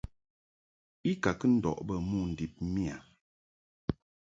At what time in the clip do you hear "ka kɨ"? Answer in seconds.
1.23-1.47